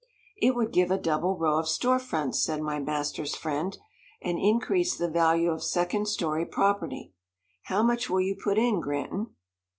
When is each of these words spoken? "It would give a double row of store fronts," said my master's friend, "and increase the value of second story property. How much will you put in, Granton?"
"It 0.37 0.55
would 0.55 0.71
give 0.73 0.89
a 0.89 0.97
double 0.97 1.37
row 1.37 1.59
of 1.59 1.67
store 1.67 1.99
fronts," 1.99 2.43
said 2.43 2.59
my 2.63 2.79
master's 2.79 3.35
friend, 3.35 3.77
"and 4.19 4.39
increase 4.39 4.97
the 4.97 5.07
value 5.07 5.51
of 5.51 5.63
second 5.63 6.07
story 6.07 6.43
property. 6.43 7.13
How 7.65 7.83
much 7.83 8.09
will 8.09 8.21
you 8.21 8.35
put 8.35 8.57
in, 8.57 8.79
Granton?" 8.81 9.35